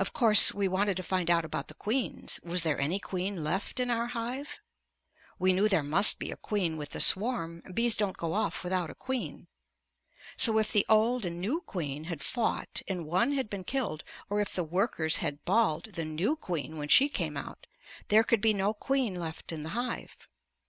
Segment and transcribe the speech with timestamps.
[0.00, 2.40] Of course we wanted to find out about the queens.
[2.42, 4.58] Was there any queen left in our hive?
[5.38, 8.90] We knew there must be a queen with the swarm; bees don't go off without
[8.90, 9.46] a queen.
[10.36, 14.40] So if the old and new queen had fought and one had been killed, or
[14.40, 17.68] if the workers had "balled" the new queen when she came out,
[18.08, 20.16] there could be no queen left in the hive.